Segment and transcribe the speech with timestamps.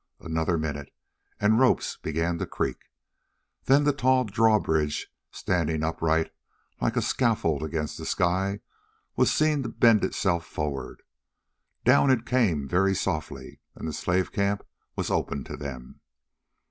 [0.19, 0.91] Another minute,
[1.39, 2.89] and ropes began to creak.
[3.65, 6.31] Then the tall drawbridge, standing upright
[6.81, 8.61] like a scaffold against the sky,
[9.15, 11.03] was seen to bend itself forward.
[11.85, 15.99] Down it came very softly, and the slave camp was open to them.